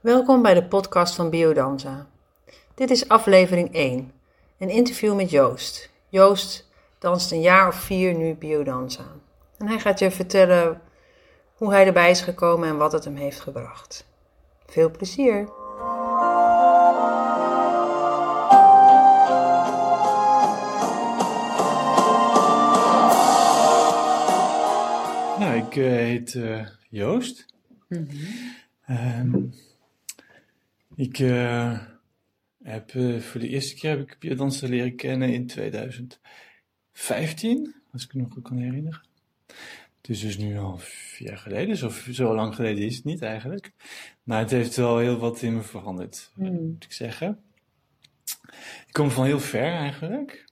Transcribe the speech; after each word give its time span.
Welkom 0.00 0.42
bij 0.42 0.54
de 0.54 0.64
podcast 0.64 1.14
van 1.14 1.30
Biodanza. 1.30 2.06
Dit 2.74 2.90
is 2.90 3.08
aflevering 3.08 3.74
1, 3.74 4.12
een 4.58 4.70
interview 4.70 5.16
met 5.16 5.30
Joost. 5.30 5.90
Joost 6.08 6.68
danst 6.98 7.32
een 7.32 7.40
jaar 7.40 7.68
of 7.68 7.74
vier 7.74 8.14
nu 8.14 8.34
Biodanza. 8.34 9.04
En 9.56 9.66
hij 9.66 9.78
gaat 9.78 9.98
je 9.98 10.10
vertellen 10.10 10.80
hoe 11.54 11.72
hij 11.72 11.86
erbij 11.86 12.10
is 12.10 12.20
gekomen 12.20 12.68
en 12.68 12.76
wat 12.76 12.92
het 12.92 13.04
hem 13.04 13.16
heeft 13.16 13.40
gebracht. 13.40 14.06
Veel 14.66 14.90
plezier! 14.90 15.48
Nou, 25.38 25.56
ik 25.56 25.76
uh, 25.76 25.90
heet 25.90 26.34
uh, 26.34 26.66
Joost. 26.88 27.46
Mm 27.88 28.08
-hmm. 28.76 29.52
Ik 30.98 31.18
uh, 31.18 31.78
heb 32.62 32.90
voor 33.20 33.40
de 33.40 33.48
eerste 33.48 33.74
keer 33.74 33.90
heb 33.90 34.00
ik 34.00 34.16
biodansen 34.18 34.68
leren 34.68 34.96
kennen 34.96 35.32
in 35.32 35.46
2015, 35.46 37.74
als 37.92 38.04
ik 38.04 38.14
me 38.14 38.22
nog 38.22 38.32
goed 38.32 38.42
kan 38.42 38.56
herinneren. 38.56 39.00
Het 39.96 40.08
is 40.08 40.20
dus 40.20 40.38
nu 40.38 40.58
al 40.58 40.78
vier 40.78 41.28
jaar 41.28 41.38
geleden, 41.38 41.76
zo, 41.76 41.90
zo 42.12 42.34
lang 42.34 42.54
geleden 42.54 42.84
is 42.84 42.96
het 42.96 43.04
niet 43.04 43.22
eigenlijk. 43.22 43.72
Maar 44.22 44.38
het 44.38 44.50
heeft 44.50 44.76
wel 44.76 44.98
heel 44.98 45.18
wat 45.18 45.42
in 45.42 45.54
me 45.54 45.62
veranderd, 45.62 46.30
mm. 46.34 46.52
moet 46.52 46.84
ik 46.84 46.92
zeggen. 46.92 47.42
Ik 48.86 48.92
kom 48.92 49.10
van 49.10 49.24
heel 49.24 49.40
ver 49.40 49.72
eigenlijk. 49.72 50.46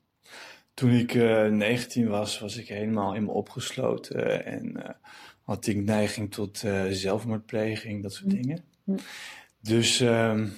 Toen 0.75 0.91
ik 0.91 1.15
uh, 1.15 1.47
19 1.47 2.09
was, 2.09 2.39
was 2.39 2.57
ik 2.57 2.69
helemaal 2.69 3.15
in 3.15 3.25
me 3.25 3.31
opgesloten 3.31 4.45
en 4.45 4.97
had 5.43 5.67
ik 5.67 5.85
neiging 5.85 6.33
tot 6.33 6.65
zelfmoordpleging, 6.91 8.03
dat 8.03 8.13
soort 8.13 8.31
dingen. 8.31 8.65
Dus 9.67 10.01
um, 10.01 10.53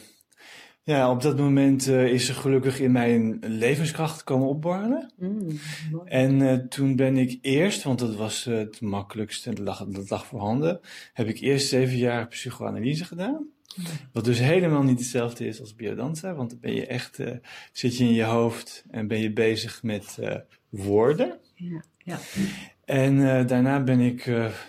ja, 0.83 1.11
op 1.11 1.23
dat 1.23 1.37
moment 1.37 1.87
uh, 1.87 2.13
is 2.13 2.29
er 2.29 2.35
gelukkig 2.35 2.81
in 2.81 2.93
mij 2.93 3.15
een 3.15 3.39
levenskracht 3.41 4.25
komen 4.25 4.49
opborrelen. 4.49 5.13
Mm, 5.17 5.59
en 6.05 6.69
toen 6.69 6.97
ben 6.97 7.17
ik 7.17 7.39
eerst, 7.43 7.83
want 7.83 7.99
dat 7.99 8.15
was 8.15 8.45
het 8.45 8.81
makkelijkste, 8.81 9.51
dat 9.55 9.59
lag, 9.59 9.87
dat 9.87 10.11
lag 10.11 10.27
voorhanden, 10.27 10.81
heb 11.13 11.29
ik 11.29 11.41
eerst 11.41 11.69
zeven 11.69 11.97
jaar 11.97 12.29
psychoanalyse 12.29 13.05
gedaan. 13.05 13.47
Wat 14.13 14.25
dus 14.25 14.39
helemaal 14.39 14.83
niet 14.83 14.99
hetzelfde 14.99 15.47
is 15.47 15.61
als 15.61 15.75
biodanza, 15.75 16.35
want 16.35 16.51
dan 16.51 16.59
ben 16.61 16.75
je 16.75 16.87
echt, 16.87 17.19
uh, 17.19 17.31
zit 17.73 17.97
je 17.97 18.05
in 18.05 18.13
je 18.13 18.25
hoofd 18.25 18.85
en 18.91 19.07
ben 19.07 19.19
je 19.21 19.33
bezig 19.33 19.83
met 19.83 20.17
uh, 20.21 20.35
woorden. 20.69 21.39
Ja, 21.55 21.83
ja. 21.99 22.19
En 22.85 23.15
uh, 23.15 23.47
daarna 23.47 23.83
ben 23.83 24.01
ik, 24.01 24.25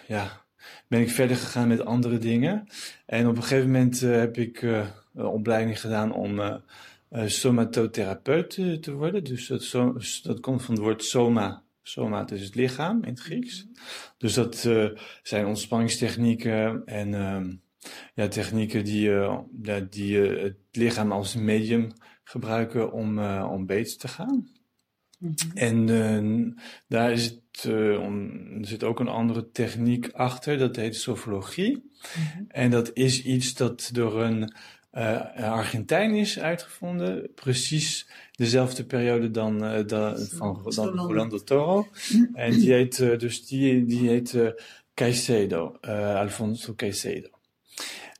ja, 0.08 0.46
ben 0.88 1.02
ik 1.02 1.10
verder 1.10 1.38
gegaan 1.38 1.68
met 1.68 1.86
andere 1.86 2.18
dingen. 2.18 2.68
En 3.06 3.28
op 3.28 3.36
een 3.36 3.44
gegeven 3.44 3.72
moment 3.72 4.00
heb 4.00 4.38
ik 4.38 4.62
een 4.62 5.26
opleiding 5.26 5.80
gedaan 5.80 6.14
om 6.14 6.62
somatotherapeut 7.26 8.50
te 8.82 8.94
worden. 8.94 9.24
Dus 9.24 9.48
dat, 9.48 9.64
so, 9.64 9.98
dat 10.24 10.40
komt 10.40 10.64
van 10.64 10.74
het 10.74 10.84
woord 10.84 11.04
soma. 11.04 11.64
Soma, 11.82 12.24
dus 12.24 12.42
het 12.42 12.56
lichaam 12.56 13.04
in 13.04 13.10
het 13.10 13.20
Grieks. 13.20 13.68
Dus 14.18 14.34
dat 14.34 14.70
zijn 15.24 15.46
ontspanningstechnieken 15.46 16.86
en 16.86 17.14
ehm, 17.14 17.56
ja, 18.14 18.28
technieken 18.28 18.84
die, 18.84 19.12
die 19.90 20.18
het 20.18 20.58
lichaam 20.72 21.12
als 21.12 21.36
medium 21.36 21.92
gebruiken 22.24 22.92
om, 22.92 23.20
om 23.44 23.66
beter 23.66 23.98
te 23.98 24.08
gaan. 24.08 24.59
Mm 25.20 25.34
-hmm. 25.36 25.58
En 25.58 26.56
daar 26.88 27.12
is 27.12 27.26
het, 27.26 27.66
om, 28.00 28.32
er 28.60 28.68
zit 28.68 28.84
ook 28.84 29.00
een 29.00 29.08
andere 29.08 29.52
techniek 29.52 30.10
achter, 30.12 30.58
dat 30.58 30.76
heet 30.76 30.96
sofologie. 30.96 31.72
Mm 31.72 31.82
-hmm. 32.34 32.46
En 32.48 32.72
dat 32.72 32.92
is 32.94 33.24
iets 33.24 33.54
dat 33.54 33.90
door 33.94 34.22
een 34.22 34.54
Argentijn 35.36 36.16
is 36.16 36.40
uitgevonden, 36.40 37.32
precies 37.36 38.10
dezelfde 38.32 38.86
periode 38.86 39.32
dan, 39.32 39.60
van 40.16 40.72
dan 40.76 40.98
Rolando 40.98 41.38
Toro. 41.38 41.88
En 42.34 42.52
die 42.52 42.74
heet, 42.74 42.98
dus 42.98 43.48
die, 43.48 43.86
die 43.86 44.10
heet 44.10 44.54
Caicedo, 44.94 45.78
Alfonso 46.16 46.74
Caicedo. 46.76 47.39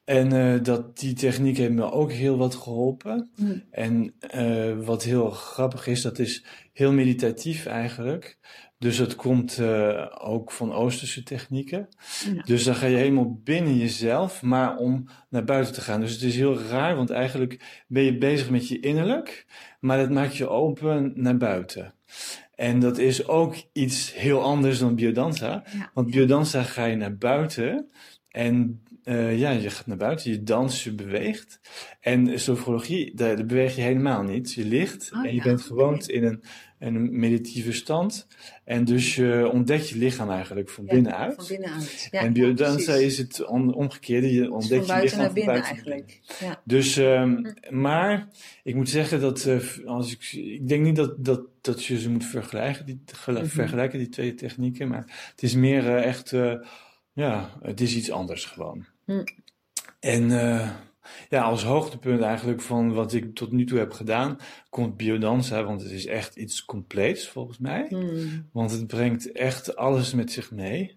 En 0.10 0.34
uh, 0.34 0.64
dat, 0.64 1.00
die 1.00 1.14
techniek 1.14 1.58
heeft 1.58 1.72
me 1.72 1.92
ook 1.92 2.12
heel 2.12 2.38
wat 2.38 2.56
geholpen. 2.56 3.30
Mm. 3.36 3.64
En 3.72 4.14
uh, 4.36 4.86
wat 4.86 5.04
heel 5.04 5.30
grappig 5.30 5.88
is, 5.88 6.02
dat 6.02 6.20
is 6.20 6.46
heel 6.74 6.92
meditatief 6.92 7.66
eigenlijk. 7.66 8.38
Dus 8.78 8.98
het 8.98 9.16
komt 9.16 9.58
uh, 9.58 10.06
ook 10.20 10.52
van 10.52 10.74
Oosterse 10.74 11.24
technieken. 11.24 11.88
Ja. 12.34 12.42
Dus 12.42 12.64
dan 12.64 12.76
ga 12.76 12.86
je 12.86 12.96
helemaal 12.96 13.40
binnen 13.44 13.78
jezelf, 13.78 14.42
maar 14.42 14.78
om 14.78 15.10
naar 15.30 15.44
buiten 15.44 15.74
te 15.74 15.82
gaan. 15.82 16.00
Dus 16.00 16.12
het 16.12 16.22
is 16.22 16.36
heel 16.36 16.60
raar, 16.60 16.96
want 16.96 17.10
eigenlijk 17.10 17.84
ben 17.88 18.04
je 18.04 18.18
bezig 18.18 18.50
met 18.50 18.68
je 18.68 18.80
innerlijk, 18.80 19.46
maar 19.80 19.98
dat 19.98 20.10
maakt 20.10 20.38
je 20.38 20.50
open 20.50 21.12
naar 21.16 21.38
buiten. 21.38 21.94
En 22.56 22.80
dat 22.80 22.98
is 22.98 23.28
ook 23.28 23.56
iets 23.74 24.14
heel 24.14 24.42
anders 24.42 24.80
dan 24.80 24.96
biodanza. 24.96 25.64
Ja. 25.74 25.92
Want 25.94 26.12
biodanza 26.12 26.64
ga 26.64 26.86
je 26.86 26.96
naar 26.96 27.18
buiten 27.18 27.90
en 28.30 28.84
uh, 29.06 29.40
ja, 29.40 29.50
je 29.50 29.70
gaat 29.70 29.88
naar 29.88 29.98
buiten, 29.98 30.32
je 30.32 30.44
danst, 30.44 30.84
je 30.84 30.94
beweegt. 30.94 31.60
En 32.00 32.40
sofrologie, 32.40 33.16
daar, 33.16 33.36
daar 33.36 33.46
beweeg 33.46 33.76
je 33.76 33.82
helemaal 33.82 34.24
niet. 34.24 34.54
Je 34.54 34.66
ligt 34.66 35.10
oh, 35.14 35.26
en 35.26 35.30
je 35.30 35.36
ja, 35.36 35.44
bent 35.44 35.62
gewoon 35.62 35.94
okay. 35.94 36.16
in 36.16 36.24
een, 36.24 36.44
een 36.80 37.20
meditatieve 37.20 37.72
stand. 37.72 38.28
En 38.64 38.86
dus 38.86 39.16
je 39.16 39.50
ontdekt 39.52 39.90
je 39.90 39.98
lichaam 39.98 40.30
eigenlijk 40.30 40.70
van 40.70 40.86
ja, 40.86 40.94
binnenuit. 40.94 41.36
Van 41.36 41.46
binnenuit. 41.48 42.08
Ja, 42.12 42.20
en 42.20 42.34
biodanza 42.34 42.94
is 42.94 43.18
het 43.18 43.46
om, 43.46 43.70
omgekeerde. 43.70 44.34
Je 44.34 44.52
ontdekt 44.52 44.88
je 44.88 45.02
lichaam 45.02 45.20
naar 45.20 45.34
binnen 45.34 45.56
van 45.56 45.64
eigenlijk. 45.64 46.20
Ja. 46.40 46.62
Dus, 46.64 46.96
um, 46.96 47.54
maar 47.70 48.28
ik 48.64 48.76
moet 48.76 48.90
zeggen 48.90 49.20
dat 49.20 49.46
uh, 49.46 49.60
als 49.86 50.12
ik, 50.12 50.32
ik 50.34 50.68
denk 50.68 50.84
niet 50.84 50.96
dat, 50.96 51.26
dat, 51.26 51.42
dat 51.62 51.86
je 51.86 52.00
ze 52.00 52.10
moet 52.10 52.26
vergelijken, 52.26 52.86
die, 52.86 53.02
mm 53.28 53.36
-hmm. 53.36 53.46
vergelijken, 53.46 54.00
die 54.00 54.10
twee 54.10 54.34
technieken. 54.34 54.88
Maar 54.88 55.32
het 55.32 55.44
is 55.44 55.56
meer 55.56 55.84
uh, 55.84 56.06
echt, 56.06 56.34
ja, 57.20 57.50
het 57.62 57.82
is 57.82 57.96
iets 57.96 58.12
anders 58.12 58.46
gewoon. 58.46 58.86
Hm. 59.06 59.24
En 60.00 60.24
uh, 60.24 60.70
ja, 61.30 61.42
als 61.42 61.64
hoogtepunt 61.64 62.22
eigenlijk 62.22 62.62
van 62.62 62.94
wat 62.94 63.14
ik 63.14 63.36
tot 63.36 63.52
nu 63.52 63.66
toe 63.66 63.78
heb 63.78 63.92
gedaan, 63.92 64.38
komt 64.70 64.98
biodanza, 64.98 65.64
want 65.64 65.82
het 65.82 65.92
is 65.92 66.06
echt 66.06 66.36
iets 66.36 66.66
compleets 66.66 67.28
volgens 67.28 67.58
mij. 67.58 67.86
Hm. 67.90 68.40
Want 68.52 68.72
het 68.72 68.88
brengt 68.88 69.32
echt 69.32 69.76
alles 69.76 70.14
met 70.14 70.32
zich 70.32 70.52
mee. 70.52 70.94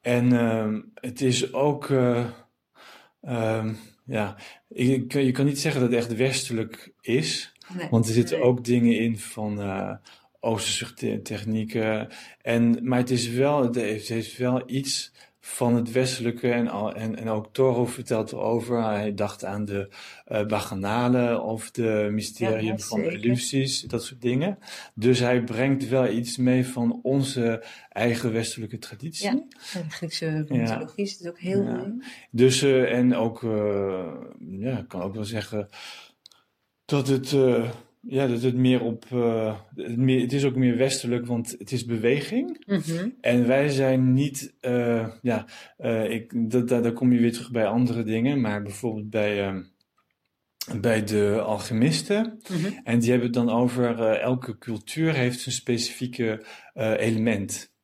En 0.00 0.32
uh, 0.32 0.78
het 0.94 1.20
is 1.20 1.52
ook, 1.52 1.88
uh, 1.88 2.26
ja, 4.04 4.36
ik, 4.68 5.12
je 5.12 5.32
kan 5.32 5.44
niet 5.44 5.60
zeggen 5.60 5.80
dat 5.80 5.90
het 5.90 5.98
echt 5.98 6.16
westelijk 6.16 6.92
is, 7.00 7.52
nee. 7.74 7.88
want 7.90 8.06
er 8.06 8.12
zitten 8.12 8.42
ook 8.42 8.64
dingen 8.64 8.98
in 8.98 9.18
van 9.18 9.58
Oosterse 10.40 11.22
technieken. 11.22 12.08
En, 12.42 12.78
maar 12.88 12.98
het 12.98 13.10
is 13.10 13.28
wel, 13.28 13.62
het 13.62 13.74
heeft 14.08 14.36
wel 14.36 14.62
iets 14.66 15.12
van 15.48 15.74
het 15.74 15.92
westelijke 15.92 16.50
en, 16.50 16.68
en, 16.94 17.16
en 17.16 17.28
ook 17.28 17.48
Toro 17.52 17.86
vertelt 17.86 18.32
erover. 18.32 18.84
Hij 18.84 19.14
dacht 19.14 19.44
aan 19.44 19.64
de 19.64 19.88
uh, 20.28 21.44
of 21.44 21.70
de 21.70 22.08
mysterium 22.10 22.76
ja, 22.76 22.78
van 22.78 23.00
illusies, 23.00 23.80
dat 23.80 24.04
soort 24.04 24.20
dingen. 24.22 24.58
Dus 24.94 25.18
hij 25.18 25.44
brengt 25.44 25.88
wel 25.88 26.08
iets 26.08 26.36
mee 26.36 26.66
van 26.66 27.00
onze 27.02 27.64
eigen 27.88 28.32
westelijke 28.32 28.78
traditie. 28.78 29.26
Ja, 29.26 29.32
de 29.72 29.90
Griekse 29.90 30.44
mythologie 30.48 31.04
is 31.04 31.18
het 31.18 31.28
ook 31.28 31.38
heel 31.38 31.62
ja. 31.62 31.72
mooi. 31.72 32.02
Dus, 32.30 32.62
uh, 32.62 32.92
en 32.92 33.14
ook, 33.14 33.42
uh, 33.42 34.12
ja, 34.38 34.78
ik 34.78 34.88
kan 34.88 35.02
ook 35.02 35.14
wel 35.14 35.24
zeggen 35.24 35.68
dat 36.84 37.08
het 37.08 37.36
ja, 38.08 38.26
dat 38.26 38.42
het 38.42 38.54
meer 38.54 38.82
op. 38.82 39.04
Uh, 39.12 39.56
het, 39.74 39.96
meer, 39.96 40.20
het, 40.20 40.32
is 40.32 40.44
ook 40.44 40.56
meer 40.56 40.76
westelijk, 40.76 41.26
want 41.26 41.54
het 41.58 41.72
is 41.72 41.84
beweging. 41.84 42.64
Mm 42.66 42.80
-hmm. 42.80 43.14
En 43.20 43.46
wij 43.46 43.68
zijn 43.68 44.12
niet. 44.12 44.54
Uh, 44.60 45.08
ja, 45.22 45.46
uh, 45.78 46.10
ik, 46.10 46.50
dat, 46.50 46.68
daar 46.68 46.92
kom 46.92 47.12
je 47.12 47.20
weer 47.20 47.32
terug 47.32 47.50
bij 47.50 47.66
andere 47.66 48.02
dingen. 48.02 48.40
Maar 48.40 48.62
bijvoorbeeld 48.62 49.10
bij. 49.10 49.64
bij 50.80 51.04
de 51.04 51.40
alchemisten. 51.40 52.40
Mm 52.50 52.56
-hmm. 52.56 52.80
En 52.84 52.98
die 52.98 53.10
hebben 53.10 53.26
het 53.26 53.36
dan 53.36 53.50
over 53.50 54.00
elke 54.10 54.58
cultuur 54.58 55.14
heeft 55.14 55.46
een 55.46 55.52
specifieke 55.52 56.44
element. 56.74 57.74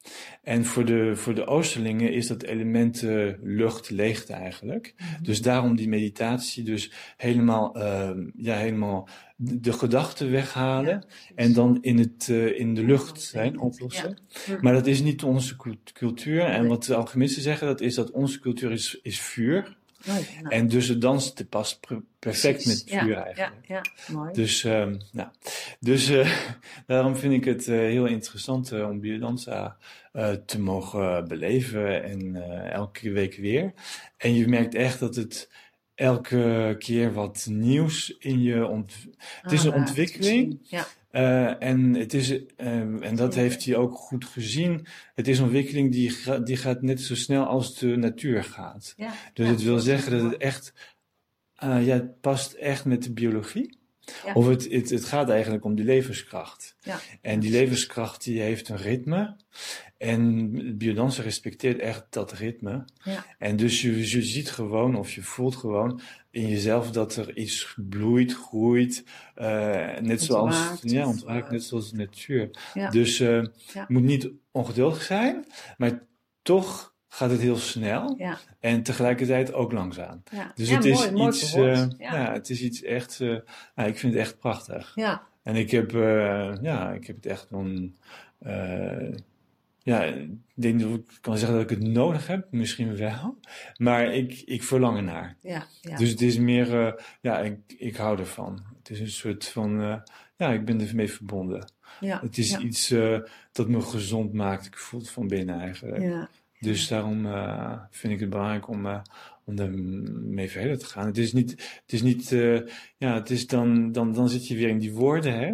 En 0.42 0.64
voor 0.64 0.84
de, 0.84 1.16
voor 1.16 1.34
de 1.34 1.46
Oosterlingen 1.46 2.12
is 2.12 2.26
dat 2.26 2.42
element 2.42 3.02
uh, 3.02 3.32
lucht, 3.40 3.90
leegte 3.90 4.32
eigenlijk. 4.32 4.94
Mm 4.96 5.06
-hmm. 5.06 5.24
Dus 5.24 5.42
daarom 5.42 5.76
die 5.76 5.88
meditatie, 5.88 6.64
dus 6.64 6.92
helemaal, 7.16 7.76
uh, 7.76 8.10
ja, 8.36 8.56
helemaal 8.56 9.08
de, 9.36 9.60
de 9.60 9.72
gedachten 9.72 10.30
weghalen 10.30 10.88
ja, 10.88 11.34
en 11.34 11.52
dan 11.52 11.78
in, 11.80 11.98
het, 11.98 12.28
uh, 12.30 12.58
in 12.58 12.74
de 12.74 12.84
lucht 12.84 13.20
zijn, 13.20 13.58
oplossen. 13.58 14.18
Ja. 14.46 14.58
Maar 14.60 14.72
dat 14.72 14.86
is 14.86 15.02
niet 15.02 15.22
onze 15.22 15.56
cultuur. 15.92 16.44
En 16.44 16.66
wat 16.66 16.84
de 16.84 16.94
alchemisten 16.94 17.42
zeggen, 17.42 17.66
dat 17.66 17.80
is 17.80 17.94
dat 17.94 18.10
onze 18.10 18.40
cultuur 18.40 18.70
is, 18.70 18.98
is 19.02 19.20
vuur. 19.20 19.76
Oh. 20.08 20.16
En 20.48 20.68
dus 20.68 20.88
het 20.88 21.00
dansen 21.00 21.48
past 21.48 21.80
perfect 22.18 22.66
met 22.66 22.84
vuur 22.86 23.08
ja, 23.08 23.24
eigenlijk. 23.24 23.66
Ja, 23.66 23.80
ja, 24.06 24.12
mooi. 24.12 24.32
Dus, 24.32 24.62
nou, 24.62 25.28
dus 25.80 26.10
uh, 26.10 26.42
daarom 26.86 27.16
vind 27.16 27.32
ik 27.32 27.44
het 27.44 27.66
uh, 27.66 27.76
heel 27.76 28.06
interessant 28.06 28.72
om 28.72 29.00
biodanza 29.00 29.76
te 30.46 30.60
mogen 30.60 31.28
beleven 31.28 32.04
en 32.04 32.36
elke 32.72 33.10
week 33.10 33.36
weer. 33.36 33.72
En 34.16 34.34
je 34.34 34.48
merkt 34.48 34.74
echt 34.74 34.98
dat 34.98 35.16
het 35.16 35.50
elke 35.94 36.76
keer 36.78 37.12
wat 37.12 37.46
nieuws 37.50 38.16
in 38.18 38.42
je. 38.42 38.84
Het 39.42 39.52
is 39.52 39.64
een 39.64 39.74
ontwikkeling. 39.74 40.58
Ja. 40.62 40.86
Eh, 41.12 41.62
en, 41.62 41.94
het 41.94 42.14
is, 42.14 42.46
eh, 42.56 43.06
en 43.06 43.16
dat 43.16 43.34
heeft 43.34 43.64
hij 43.64 43.76
ook 43.76 43.94
goed 43.94 44.24
gezien. 44.24 44.86
Het 45.14 45.28
is 45.28 45.38
een 45.38 45.44
ontwikkeling 45.44 45.92
die, 45.92 46.42
die 46.42 46.56
gaat 46.56 46.82
net 46.82 47.00
zo 47.00 47.14
snel 47.14 47.44
als 47.44 47.78
de 47.78 47.96
natuur 47.96 48.44
gaat. 48.44 48.94
Ja. 48.96 49.12
Dus 49.32 49.46
Ja, 49.46 49.52
het 49.52 49.62
wil 49.62 49.78
zeggen 49.78 50.12
dat 50.12 50.30
het 50.30 50.36
echt, 50.40 50.72
eh, 51.54 51.86
ja, 51.86 51.94
het 51.94 52.20
past 52.20 52.52
echt 52.52 52.84
met 52.84 53.02
de 53.02 53.12
biologie. 53.12 53.80
Ja. 54.24 54.32
Of 54.32 54.46
het, 54.46 54.70
het, 54.70 54.90
het 54.90 55.04
gaat 55.04 55.28
eigenlijk 55.28 55.64
om 55.64 55.74
die 55.74 55.84
levenskracht. 55.84 56.76
Ja. 56.80 57.00
En 57.20 57.40
die 57.40 57.50
levenskracht 57.50 58.24
die 58.24 58.40
heeft 58.40 58.68
een 58.68 58.76
ritme. 58.76 59.36
En 59.98 60.50
biodansen 60.78 61.24
respecteert 61.24 61.78
echt 61.78 62.06
dat 62.10 62.32
ritme. 62.32 62.84
Ja. 63.04 63.24
En 63.38 63.56
dus 63.56 63.82
je, 63.82 64.10
je 64.10 64.22
ziet 64.22 64.50
gewoon 64.50 64.96
of 64.96 65.12
je 65.12 65.22
voelt 65.22 65.56
gewoon 65.56 66.00
in 66.32 66.48
jezelf 66.48 66.90
dat 66.90 67.16
er 67.16 67.36
iets 67.36 67.74
bloeit, 67.88 68.34
groeit. 68.34 69.04
eh, 69.34 69.98
net 70.00 70.22
zoals, 70.22 70.78
ja, 70.82 71.06
ontwaakt, 71.06 71.50
net 71.50 71.62
zoals 71.64 71.90
de 71.90 71.96
natuur. 71.96 72.50
Ja. 72.74 72.90
Dus 72.90 73.18
Ja. 73.18 73.26
je 73.72 73.84
moet 73.88 74.02
niet 74.02 74.30
ongeduldig 74.50 75.02
zijn, 75.02 75.44
maar 75.76 76.02
toch 76.42 76.94
gaat 77.08 77.30
het 77.30 77.40
heel 77.40 77.56
snel. 77.56 78.18
En 78.60 78.82
tegelijkertijd 78.82 79.52
ook 79.52 79.72
langzaam. 79.72 80.22
Dus 80.54 80.70
het 80.70 80.84
is 80.84 81.10
mooi, 81.10 81.28
iets, 81.28 81.54
eh, 81.54 81.86
ja. 81.98 82.32
het 82.32 82.50
is 82.50 82.62
iets 82.62 82.82
echt, 82.82 83.18
nou, 83.74 83.88
ik 83.88 83.98
vind 83.98 84.12
het 84.12 84.22
echt 84.22 84.38
prachtig. 84.38 84.92
Ja. 84.94 85.22
En 85.42 85.56
ik 85.56 85.70
heb, 85.70 85.90
ja, 86.62 86.92
ik 86.92 87.06
heb 87.06 87.16
het 87.16 87.26
echt 87.26 87.48
eh, 88.38 89.08
ja, 89.82 90.02
ik 90.02 90.30
denk 90.54 90.80
dat 90.80 90.90
ik 90.90 91.18
kan 91.20 91.38
zeggen 91.38 91.58
dat 91.58 91.70
ik 91.70 91.78
het 91.78 91.88
nodig 91.88 92.26
heb, 92.26 92.46
misschien 92.50 92.96
wel. 92.96 93.38
Maar 93.76 94.14
ik, 94.14 94.42
ik 94.44 94.62
verlang 94.62 94.96
ernaar. 94.96 95.36
Ja. 95.40 95.66
Ja. 95.80 95.96
Dus 95.96 96.10
het 96.10 96.20
is 96.20 96.38
meer, 96.38 96.86
eh, 96.86 96.92
ja, 97.20 97.38
ik, 97.38 97.58
ik 97.78 97.96
hou 97.96 98.18
ervan. 98.18 98.62
Het 98.78 98.90
is 98.90 99.00
een 99.00 99.10
soort 99.10 99.48
van, 99.48 99.80
eh, 99.80 99.96
ja, 100.36 100.52
ik 100.52 100.64
ben 100.64 100.80
ermee 100.80 101.10
verbonden. 101.10 101.72
ja. 102.00 102.20
Het 102.20 102.38
is 102.38 102.50
ja. 102.50 102.58
iets 102.58 102.90
eh, 102.90 103.18
dat 103.52 103.68
me 103.68 103.80
gezond 103.80 104.32
maakt. 104.32 104.66
Ik 104.66 104.76
voel 104.76 105.00
het 105.00 105.10
van 105.10 105.28
binnen 105.28 105.60
eigenlijk. 105.60 106.02
Ja. 106.02 106.28
Dus 106.60 106.88
daarom 106.88 107.26
vind 107.90 108.12
ik 108.12 108.20
het 108.20 108.30
belangrijk 108.30 108.68
om, 108.68 109.02
om 109.44 109.56
daarmee 109.56 110.50
verder 110.50 110.78
te 110.78 110.84
gaan. 110.84 111.06
Het 111.06 111.18
is 111.18 111.32
niet, 111.32 111.50
het 111.82 111.92
is 111.92 112.02
niet, 112.02 112.28
ja, 112.96 113.14
het 113.14 113.30
is 113.30 113.46
dan, 113.46 113.92
dan, 113.92 114.12
dan 114.12 114.28
zit 114.28 114.48
je 114.48 114.56
weer 114.56 114.68
in 114.68 114.78
die 114.78 114.92
woorden, 114.92 115.38
hè. 115.38 115.52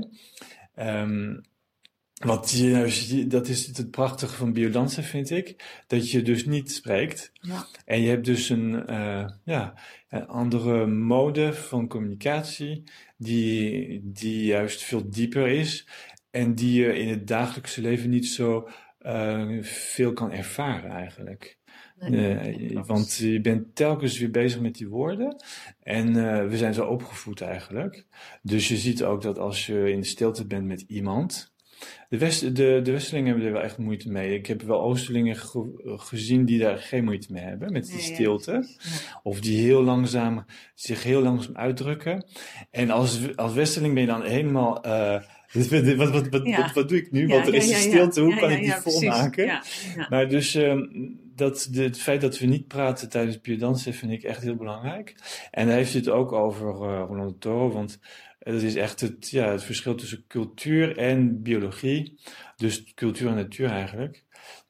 Ehm, 0.75 1.37
wat 2.19 2.51
je, 2.51 2.71
nou 2.71 2.91
ziet, 2.91 3.31
dat 3.31 3.49
is 3.49 3.67
het 3.67 3.91
prachtige 3.91 4.35
van 4.35 4.53
biodansen, 4.53 5.05
vind 5.05 5.31
ik. 5.31 5.65
Dat 5.87 6.11
je 6.11 6.23
dus 6.23 6.47
niet 6.47 6.73
spreekt. 6.73 7.33
Ja. 7.33 7.67
En 7.85 8.01
je 8.01 8.09
hebt 8.09 8.25
dus 8.25 8.49
een, 8.49 8.87
eh, 8.87 9.29
ja, 9.45 9.75
een 10.09 10.27
andere 10.27 10.87
mode 10.87 11.53
van 11.53 11.89
communicatie, 11.89 12.83
die, 13.17 14.01
die 14.05 14.45
juist 14.45 14.83
veel 14.83 15.11
dieper 15.11 15.47
is. 15.49 15.89
En 16.31 16.55
die 16.55 16.81
je 16.81 16.99
in 16.99 17.09
het 17.09 17.27
dagelijkse 17.27 17.81
leven 17.81 18.11
niet 18.11 18.27
zo 18.27 18.69
eh, 18.99 19.63
veel 19.63 20.13
kan 20.13 20.33
ervaren 20.33 20.91
eigenlijk. 20.91 21.59
Nee, 21.99 22.75
Eh, 22.75 22.87
want 22.87 23.17
je 23.17 23.41
bent 23.41 23.75
telkens 23.75 24.19
weer 24.19 24.31
bezig 24.31 24.61
met 24.61 24.75
die 24.75 24.89
woorden. 24.89 25.37
En 25.83 26.07
eh, 26.09 26.49
we 26.49 26.57
zijn 26.57 26.75
zo 26.75 26.85
opgevoed 26.85 27.41
eigenlijk. 27.41 28.07
Dus 28.43 28.69
je 28.69 28.77
ziet 28.77 29.05
ook 29.05 29.23
dat 29.23 29.39
als 29.39 29.67
je 29.67 29.91
in 29.91 30.05
stilte 30.05 30.47
bent 30.47 30.67
met 30.67 30.81
iemand. 30.81 31.53
De, 32.09 32.19
West, 32.19 32.41
de, 32.57 32.81
de 32.83 32.91
Westelingen 32.93 33.29
hebben 33.29 33.47
er 33.47 33.53
wel 33.53 33.63
echt 33.63 33.79
moeite 33.79 34.11
mee. 34.11 34.35
Ik 34.35 34.47
heb 34.47 34.63
wel 34.63 34.81
Oosterlingen 34.81 35.37
ge- 35.37 35.81
gezien 35.85 36.45
die 36.45 36.59
daar 36.59 36.79
geen 36.79 37.05
moeite 37.05 37.33
mee 37.33 37.43
hebben, 37.43 37.73
met 37.73 37.87
die 37.87 38.01
stilte. 38.01 38.53
Ja. 38.53 38.65
Of 39.23 39.41
die 39.41 39.59
heel 39.61 39.83
langzaam, 39.83 40.45
zich 40.75 41.03
heel 41.03 41.23
langzaam 41.23 41.57
uitdrukken. 41.57 42.25
En 42.71 42.91
als, 42.91 43.37
als 43.37 43.53
Westerling 43.55 43.95
ben 43.95 44.03
je 44.03 44.09
dan 44.09 44.23
helemaal... 44.25 44.83
eh, 44.83 45.21
wat, 45.71 45.97
wat, 45.97 46.11
wat, 46.11 46.29
wat, 46.29 46.47
Ja. 46.47 46.61
wat, 46.63 46.73
wat 46.73 46.89
doe 46.89 46.99
ik 46.99 47.11
nu? 47.11 47.27
Want 47.27 47.47
er 47.47 47.55
is 47.55 47.69
een 47.71 47.77
stilte, 47.91 48.21
hoe 48.21 48.37
kan 48.37 48.51
ik 48.51 48.61
die 48.63 48.73
volmaken? 48.73 49.61
Maar 50.09 50.29
dus 50.29 50.55
ehm, 50.55 50.81
dat, 51.35 51.69
de, 51.71 51.83
het 51.83 51.99
feit 52.01 52.21
dat 52.21 52.39
we 52.39 52.47
niet 52.47 52.67
praten 52.67 53.09
tijdens 53.09 53.41
biodansen 53.41 53.95
vind 53.95 54.13
ik 54.13 54.23
echt 54.23 54.43
heel 54.43 54.57
belangrijk. 54.57 55.15
En 55.51 55.67
hij 55.67 55.77
heeft 55.77 55.95
het 55.95 56.09
ook 56.09 56.33
over 56.33 56.67
uh, 56.69 57.05
Rolando 57.09 57.37
Toro, 57.39 57.71
want 57.71 57.99
dat 58.53 58.63
is 58.63 58.75
echt 58.75 59.01
het, 59.01 59.31
ja, 59.31 59.51
het 59.51 59.63
verschil 59.65 59.95
tussen 59.95 60.25
cultuur 60.29 60.97
en 60.97 61.43
biologie. 61.43 62.21
Dus 62.57 62.95
cultuur 62.95 63.29
en 63.29 63.35
natuur 63.35 63.71
eigenlijk. 63.71 64.25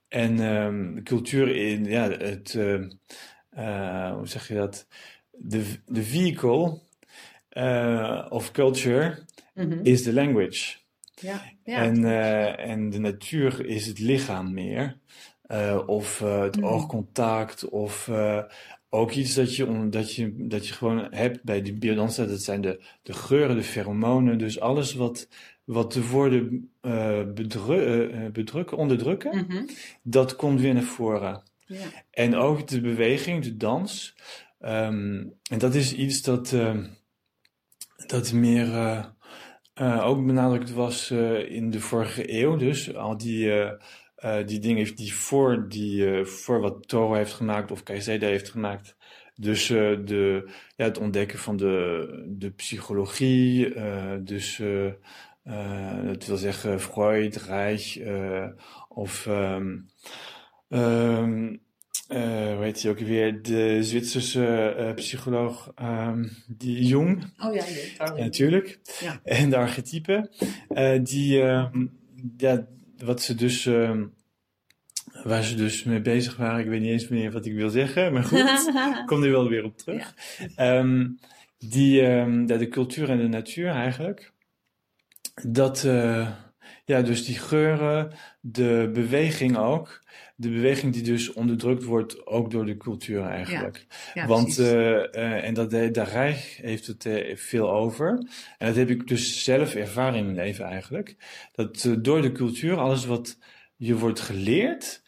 En 0.09 0.41
ehm, 0.41 1.03
cultuur 1.03 1.57
in, 1.57 1.85
ja, 1.85 2.11
het, 2.11 2.55
ehm, 2.55 2.91
eh, 3.51 4.13
hoe 4.13 4.27
zeg 4.29 4.49
je 4.49 4.55
dat? 4.55 4.87
De, 5.31 5.65
de 5.87 6.03
vehicle 6.03 6.81
eh, 7.49 8.27
of 8.29 8.51
culture 8.53 9.19
Mhm. 9.55 9.79
is 9.83 10.03
the 10.03 10.13
language. 10.13 10.77
Ja. 11.21 11.43
Ja. 11.65 11.83
En, 11.83 12.05
eh, 12.05 12.71
en 12.71 12.91
de 12.91 12.99
natuur 12.99 13.67
is 13.67 13.87
het 13.87 13.99
lichaam 13.99 14.53
meer. 14.53 14.99
Of 15.87 16.19
het 16.19 16.57
Mm. 16.57 16.65
oogcontact. 16.65 17.69
Of 17.69 18.11
ook 18.91 19.13
iets 19.13 19.35
dat 19.35 19.57
je, 19.57 19.89
dat, 19.89 20.15
je, 20.15 20.35
dat 20.37 20.67
je 20.67 20.75
gewoon 20.75 21.07
hebt 21.11 21.43
bij 21.43 21.63
die 21.63 21.73
biodanza. 21.73 22.25
Dat 22.25 22.43
zijn 22.43 22.61
de, 22.61 22.85
de 23.03 23.13
geuren, 23.13 23.57
de 23.57 23.63
pheromonen. 23.63 24.39
Dus 24.39 24.61
alles 24.61 24.95
wat, 24.95 25.29
wat 25.65 25.93
de 25.93 26.09
woorden 26.09 26.71
eh, 26.81 27.23
bedru- 27.35 27.85
eh, 27.85 28.25
eh, 28.25 28.33
bedrukken, 28.33 28.77
onderdrukken. 28.77 29.37
Mhm. 29.37 29.65
Dat 30.03 30.37
komt 30.37 30.61
weer 30.61 30.75
naar 30.75 30.83
voren. 30.83 31.43
En 32.11 32.35
ook 32.37 32.69
de 32.69 32.81
beweging, 32.81 33.45
de 33.45 33.57
dans. 33.57 34.15
Ehm, 34.59 35.27
en 35.51 35.59
dat 35.59 35.75
is 35.75 35.95
iets 35.95 36.23
dat, 36.23 36.55
dat 38.07 38.33
meer 38.33 38.75
eh, 38.75 39.05
eh, 39.75 40.07
ook 40.07 40.27
benadrukt 40.27 40.73
was 40.73 41.11
eh, 41.11 41.51
in 41.51 41.71
de 41.71 41.81
vorige 41.81 42.33
eeuw. 42.41 42.57
Dus 42.57 42.95
al 42.95 43.17
die, 43.17 43.51
eh, 44.19 44.47
die 44.47 44.59
dingen 44.59 44.95
die 44.95 45.15
voor, 45.15 45.69
die, 45.69 46.11
eh, 46.11 46.25
voor 46.25 46.61
wat 46.61 46.89
Toro 46.89 47.15
heeft 47.15 47.33
gemaakt 47.33 47.71
of 47.71 47.83
Caicedo 47.83 48.27
heeft 48.27 48.51
gemaakt. 48.51 48.97
Dus 49.35 49.71
eh, 49.71 49.97
de, 50.05 50.51
ja, 50.77 50.85
het 50.85 50.99
ontdekken 50.99 51.39
van 51.39 51.57
de, 51.57 52.25
de 52.29 52.51
psychologie. 52.51 53.75
dus 54.23 54.63
dat 56.05 56.27
wil 56.27 56.37
zeggen 56.37 56.81
Freud, 56.81 57.37
Reich 57.37 57.99
of... 58.89 59.27
ehm, 59.27 59.77
eh, 62.09 62.55
hoe 62.55 62.65
heet 62.65 62.83
hij 62.83 62.91
ook 62.91 62.99
weer? 62.99 63.43
De 63.43 63.83
Zwitserse 63.83 64.93
psycholoog 64.95 65.73
ehm, 65.75 66.29
die 66.47 66.87
Jung, 66.87 67.33
Oh 67.39 67.55
ja, 67.55 67.65
natuurlijk. 68.17 68.79
Ja. 69.01 69.21
En 69.25 69.51
de 69.51 69.57
archetypen. 69.57 70.31
die, 71.03 71.37
ja, 72.37 72.69
wat 73.05 73.23
ze 73.23 73.35
dus, 73.35 73.67
ehm, 73.67 74.07
waar 75.23 75.43
ze 75.43 75.55
dus 75.55 75.85
mee 75.85 76.01
bezig 76.01 76.37
waren. 76.37 76.61
Ik 76.61 76.67
weet 76.67 76.81
niet 76.81 76.91
eens 76.91 77.09
meer 77.09 77.33
wat 77.33 77.47
ik 77.47 77.55
wil 77.55 77.71
zeggen, 77.71 78.13
maar 78.13 78.25
goed. 78.25 78.39
Ik 79.01 79.07
kom 79.07 79.23
er 79.23 79.31
wel 79.31 79.49
weer 79.49 79.65
op 79.65 79.79
terug. 79.79 80.15
Ehm, 80.57 81.09
die, 81.59 82.01
ja, 82.01 82.57
de 82.57 82.69
cultuur 82.69 83.11
en 83.11 83.19
de 83.19 83.29
natuur 83.29 83.71
eigenlijk. 83.71 84.33
Dat, 85.43 85.85
eh, 85.85 86.31
ja, 86.89 87.03
dus 87.03 87.25
die 87.25 87.39
geuren, 87.39 88.13
de 88.41 88.91
beweging 88.93 89.57
ook. 89.57 90.01
De 90.37 90.51
beweging 90.51 90.93
die 90.93 91.03
dus 91.03 91.33
onderdrukt 91.33 91.85
wordt, 91.85 92.27
ook 92.27 92.51
door 92.51 92.67
de 92.67 92.77
cultuur 92.77 93.23
eigenlijk. 93.23 93.87
Ja, 94.15 94.27
Want, 94.27 94.59
eh, 94.59 95.15
eh, 95.15 95.45
en 95.45 95.55
dat 95.55 95.71
de 95.71 96.03
Rijk 96.03 96.59
heeft 96.63 96.87
het 96.87 97.07
eh, 97.07 97.37
veel 97.37 97.71
over. 97.71 98.09
En 98.59 98.67
dat 98.67 98.77
heb 98.77 98.91
ik 98.91 99.07
dus 99.07 99.45
zelf 99.45 99.75
ervaren 99.75 100.19
in 100.19 100.25
mijn 100.25 100.37
leven 100.37 100.65
eigenlijk. 100.65 101.17
Dat 101.53 101.97
door 101.99 102.23
de 102.23 102.33
cultuur, 102.33 102.77
alles 102.77 103.07
wat 103.07 103.39
je 103.77 103.97
wordt 103.97 104.21
geleerd, 104.21 105.03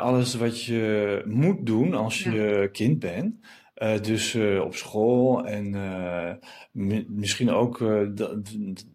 alles 0.00 0.34
wat 0.34 0.64
je 0.64 1.22
moet 1.26 1.66
doen 1.66 1.94
als 1.94 2.22
je 2.22 2.68
kind 2.72 2.98
bent. 2.98 3.34
Eh, 3.74 4.00
dus 4.00 4.34
eh, 4.34 4.60
op 4.60 4.74
school 4.74 5.46
en 5.46 5.74
eh, 5.74 6.32
mi- 6.72 7.06
misschien 7.08 7.50
ook 7.50 7.78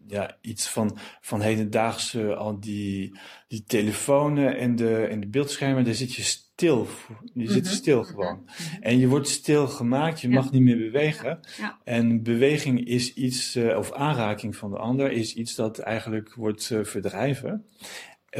ja, 0.06 0.36
iets 0.40 0.68
van, 0.68 0.98
van 1.20 1.40
hedendaagse, 1.40 2.34
al 2.34 2.60
die, 2.60 3.18
die 3.48 3.64
telefoons 3.66 4.38
en 4.40 4.76
de, 4.76 4.96
en 4.96 5.20
de 5.20 5.26
beeldschermen, 5.28 5.84
daar 5.84 5.94
zit 5.94 6.14
je 6.14 6.22
stil. 6.22 6.48
voor. 6.84 7.20
Je 7.34 7.50
zit 7.50 7.64
Mhm. 7.64 7.72
stil 7.72 8.04
gewoon. 8.04 8.48
En 8.80 8.98
je 8.98 9.08
wordt 9.08 9.28
stil 9.28 9.66
gemaakt, 9.68 10.20
je 10.20 10.28
Ja. 10.28 10.34
mag 10.34 10.50
niet 10.52 10.62
meer 10.62 10.76
bewegen. 10.78 11.40
Ja. 11.58 11.78
En 11.84 12.22
beweging 12.22 12.86
is 12.86 13.14
iets, 13.14 13.56
of 13.76 13.92
aanraking 13.92 14.56
van 14.56 14.70
de 14.70 14.76
ander, 14.78 15.12
is 15.12 15.34
iets 15.34 15.54
dat 15.54 15.78
eigenlijk 15.78 16.34
wordt 16.34 16.72
verdrijven. 16.82 17.64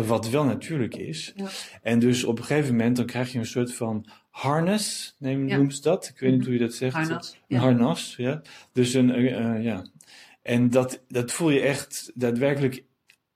Wat 0.07 0.29
wel 0.31 0.45
natuurlijk 0.45 0.97
is. 0.97 1.33
Ja. 1.37 1.49
En 1.83 1.99
dus 1.99 2.25
op 2.25 2.39
een 2.39 2.45
gegeven 2.45 2.71
moment 2.77 2.97
dan 2.97 3.07
krijg 3.07 3.33
je 3.33 3.39
een 3.39 3.47
soort 3.47 3.75
van 3.75 4.07
harness, 4.31 5.15
neem, 5.19 5.49
Ja. 5.49 5.71
ze 5.71 5.81
dat. 5.83 6.09
Ik 6.15 6.19
weet 6.21 6.31
niet 6.31 6.39
Mhm. 6.41 6.49
hoe 6.51 6.59
je 6.59 6.65
dat 6.65 6.75
zegt. 6.75 6.95
Harnas. 6.95 7.33
Een 7.49 7.57
Ja. 7.57 7.59
harnas, 7.63 8.15
ja. 8.17 8.43
Dus 8.73 8.95
een, 8.95 9.11
eh, 9.11 9.55
eh, 9.57 9.65
ja. 9.65 9.87
En 10.43 10.71
dat, 10.71 11.03
dat 11.09 11.33
voel 11.33 11.51
je 11.51 11.61
echt 11.61 12.11
daadwerkelijk 12.15 12.85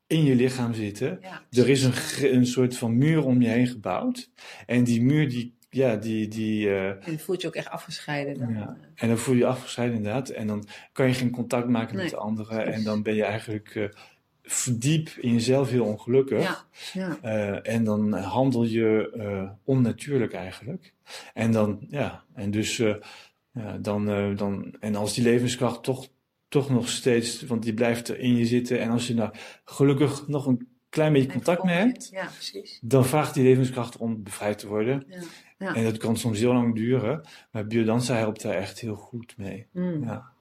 in 0.07 0.25
je 0.25 0.35
lichaam 0.35 0.75
zitten. 0.75 1.19
Ja, 1.23 1.43
Er 1.51 1.69
is 1.69 1.83
een, 1.83 1.93
een 2.35 2.47
soort 2.47 2.77
van 2.77 2.99
muur 2.99 3.25
om 3.25 3.43
je 3.43 3.49
heen 3.49 3.67
gebouwd. 3.67 4.31
En 4.67 4.85
die 4.85 5.03
muur 5.03 5.29
die, 5.29 5.57
ja, 5.71 5.97
die... 5.97 6.29
die 6.29 6.67
uh, 6.67 6.89
en 6.89 6.99
dan 7.07 7.19
voel 7.19 7.37
je 7.39 7.47
ook 7.47 7.55
echt 7.55 7.69
afgescheiden. 7.69 8.39
Dan. 8.39 8.53
Ja. 8.55 8.77
En 8.95 9.09
dan 9.09 9.19
voel 9.19 9.35
je 9.35 9.41
je 9.41 9.47
afgescheiden 9.47 9.97
inderdaad. 9.97 10.29
En 10.29 10.47
dan 10.47 10.67
kan 10.93 11.07
je 11.07 11.15
geen 11.15 11.31
contact 11.31 11.69
maken 11.69 11.97
met 11.97 12.11
de 12.11 12.17
anderen. 12.17 12.73
En 12.73 12.85
dan 12.85 13.03
ben 13.03 13.15
je 13.15 13.25
eigenlijk 13.25 13.75
uh, 13.75 13.89
verdiep 14.45 15.09
in 15.09 15.33
jezelf 15.33 15.71
heel 15.71 15.85
ongelukkig. 15.85 16.43
Ja. 16.43 16.65
Ja. 16.93 17.19
Uh, 17.25 17.75
en 17.75 17.85
dan 17.85 18.13
handel 18.13 18.65
je 18.65 19.53
onnatuurlijk 19.65 20.33
eigenlijk. 20.33 20.93
En 21.35 21.53
dan, 21.53 21.87
ja, 21.89 22.25
en 22.35 22.51
dus... 22.51 22.83
Ja, 23.57 23.79
dan, 23.79 24.35
dan, 24.37 24.77
en 24.81 24.95
als 24.95 25.15
die 25.15 25.25
levenskracht 25.25 25.83
toch, 25.83 26.09
toch 26.49 26.71
nog 26.71 26.89
steeds, 26.89 27.43
want 27.43 27.63
die 27.63 27.75
blijft 27.75 28.09
er 28.09 28.19
in 28.19 28.37
je 28.37 28.47
zitten. 28.47 28.81
En 28.81 28.91
als 28.91 29.07
je 29.07 29.15
nou 29.15 29.35
gelukkig 29.65 30.29
nog 30.29 30.47
een 30.47 30.69
klein 30.89 31.13
beetje 31.13 31.33
contact 31.33 31.63
mee 31.63 31.77
hebt, 31.77 32.09
ja, 32.09 32.25
precies. 32.25 32.79
dan 32.83 33.05
vraagt 33.05 33.35
die 33.35 33.45
levenskracht 33.45 33.97
om 33.97 34.23
bevrijd 34.23 34.59
te 34.59 34.67
worden. 34.67 35.05
Ja. 35.09 35.21
Ja. 35.59 35.75
En 35.75 35.85
dat 35.85 35.97
kan 35.97 36.17
soms 36.17 36.39
heel 36.39 36.53
lang 36.53 36.75
duren, 36.75 37.27
maar 37.51 37.67
biodanza 37.67 38.15
helpt 38.15 38.43
daar 38.43 38.55
echt 38.55 38.79
heel 38.79 38.97
goed 38.97 39.35
mee. 39.37 39.67
Mm. 39.73 40.05
Ja. 40.05 40.33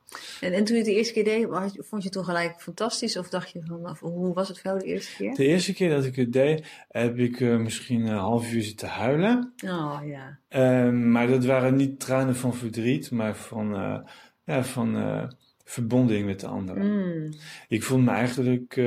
En, 0.42 0.54
en 0.54 0.64
toen 0.64 0.76
je 0.76 0.82
het 0.82 0.92
de 0.92 0.96
eerste 0.96 1.14
keer 1.14 1.24
deed, 1.24 1.48
vond 1.78 1.90
je 1.90 1.98
het 2.04 2.12
toen 2.12 2.26
gelijk 2.26 2.62
fantastisch? 2.62 3.18
Of 3.18 3.30
dacht 3.30 3.52
je 3.52 3.62
van, 3.66 3.90
of, 3.90 4.00
hoe 4.00 4.34
was 4.34 4.48
het 4.48 4.60
voor 4.60 4.72
jou 4.72 4.84
de 4.84 4.92
eerste 4.92 5.16
keer? 5.16 5.36
De 5.36 5.46
eerste 5.46 5.74
keer 5.74 5.90
dat 5.90 6.06
ik 6.06 6.16
het 6.16 6.34
deed, 6.34 6.66
heb 6.90 7.18
ik 7.18 7.40
uh, 7.40 7.58
misschien 7.58 8.02
een 8.06 8.18
half 8.18 8.54
uur 8.54 8.62
zitten 8.62 8.88
huilen. 8.88 9.54
Oh 9.66 10.00
ja. 10.06 10.40
Uh, 10.50 10.92
maar 10.92 11.28
dat 11.28 11.46
waren 11.46 11.76
niet 11.76 12.00
tranen 12.00 12.36
van 12.36 12.54
verdriet, 12.54 13.12
maar 13.12 13.36
van, 13.36 13.76
uh, 13.76 14.00
ja, 14.44 14.64
van 14.64 14.96
uh, 14.96 15.24
verbonding 15.64 16.26
met 16.26 16.40
de 16.40 16.48
anderen. 16.48 16.86
Mm. 16.92 17.34
Ik 17.68 17.84
voelde 17.84 18.04
me 18.04 18.12
eigenlijk 18.12 18.82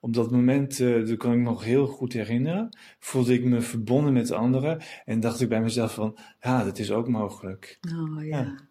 op 0.00 0.14
dat 0.14 0.30
moment, 0.30 0.78
dat 0.78 1.16
kan 1.16 1.32
ik 1.32 1.40
nog 1.40 1.64
heel 1.64 1.86
goed 1.86 2.12
herinneren, 2.12 2.76
voelde 2.98 3.34
ik 3.34 3.44
me 3.44 3.60
verbonden 3.60 4.12
met 4.12 4.26
de 4.26 4.34
anderen 4.34 4.82
en 5.04 5.20
dacht 5.20 5.40
ik 5.40 5.48
bij 5.48 5.60
mezelf 5.60 5.94
van, 5.94 6.18
ja, 6.40 6.64
dat 6.64 6.78
is 6.78 6.90
ook 6.90 7.08
mogelijk. 7.08 7.78
Oh 7.98 8.24
ja. 8.24 8.38
Ja. 8.38 8.65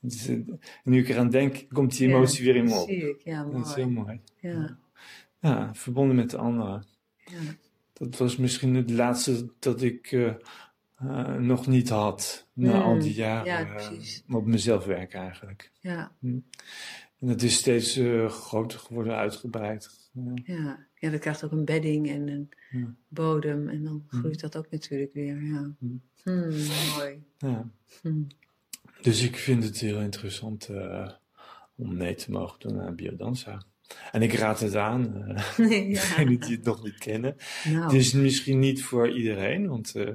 Dus, 0.00 0.28
uh, 0.28 0.48
nu 0.84 0.98
ik 0.98 1.08
eraan 1.08 1.30
denk, 1.30 1.66
komt 1.68 1.96
die 1.96 2.08
emotie 2.08 2.44
ja, 2.44 2.52
weer 2.52 2.62
in 2.62 2.68
me 2.68 2.74
op. 2.74 2.88
Zie 2.88 3.10
ik, 3.10 3.20
ja, 3.20 3.42
mooi. 3.42 3.56
Dat 3.56 3.66
is 3.66 3.74
heel 3.74 3.90
mooi. 3.90 4.20
Ja. 4.40 4.78
Ja, 5.40 5.74
verbonden 5.74 6.16
met 6.16 6.30
de 6.30 6.36
anderen. 6.36 6.84
Ja. 7.24 7.40
Dat 7.92 8.16
was 8.16 8.36
misschien 8.36 8.74
het 8.74 8.90
laatste 8.90 9.52
dat 9.58 9.82
ik 9.82 10.12
uh, 10.12 10.34
uh, 11.02 11.34
nog 11.34 11.66
niet 11.66 11.88
had. 11.88 12.46
Na 12.52 12.76
Mm, 12.76 12.82
al 12.82 12.98
die 12.98 13.14
jaren 13.14 13.46
ja, 13.46 13.90
uh, 13.90 14.36
op 14.36 14.46
mezelf 14.46 14.84
werken 14.84 15.20
eigenlijk. 15.20 15.72
Ja, 15.80 16.12
En 16.20 16.44
dat 17.18 17.42
is 17.42 17.54
steeds 17.54 18.00
groter 18.28 18.78
geworden, 18.78 19.16
uitgebreid. 19.16 20.10
Ja. 20.44 20.86
ja. 20.94 21.10
dat 21.10 21.20
krijgt 21.20 21.44
ook 21.44 21.52
een 21.52 21.64
bedding 21.64 22.08
en 22.08 22.28
een 22.28 22.96
bodem. 23.08 23.68
En 23.68 23.84
dan 23.84 24.04
groeit 24.06 24.40
dat 24.40 24.56
ook 24.56 24.70
natuurlijk 24.70 25.12
weer. 25.12 25.42
Ja. 25.42 25.74
Mm. 25.78 26.02
Hmm, 26.22 26.50
mooi. 26.96 27.22
Ja. 27.38 27.70
Dus 29.02 29.22
ik 29.22 29.36
vind 29.36 29.64
het 29.64 29.78
heel 29.80 30.00
interessant 30.00 30.68
uh, 30.70 31.08
om 31.76 31.96
mee 31.96 32.14
te 32.14 32.30
mogen 32.30 32.60
doen 32.60 32.80
aan 32.80 32.94
biodanza. 32.94 33.62
En 34.12 34.22
ik 34.22 34.32
raad 34.32 34.60
het 34.60 34.74
aan, 34.76 35.14
uh, 35.58 35.88
ja. 35.88 36.00
degenen 36.00 36.40
die 36.40 36.56
het 36.56 36.64
nog 36.64 36.82
niet 36.84 36.98
kennen. 36.98 37.36
Nou, 37.64 37.82
Het 37.82 37.92
is 37.92 38.12
misschien 38.12 38.58
niet 38.58 38.84
voor 38.84 39.10
iedereen, 39.16 39.68
want 39.68 39.96
uh, 39.96 40.10